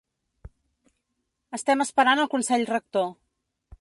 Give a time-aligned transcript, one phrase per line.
[1.57, 3.11] Estem esperant el consell rector.